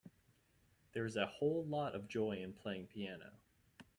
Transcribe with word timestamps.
There 0.93 1.05
is 1.05 1.15
a 1.15 1.27
whole 1.27 1.63
lot 1.63 1.93
of 1.93 2.07
joy 2.07 2.37
in 2.37 2.53
playing 2.53 2.87
piano. 2.87 3.33